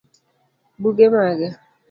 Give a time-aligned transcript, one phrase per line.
[0.81, 1.47] Buge mage?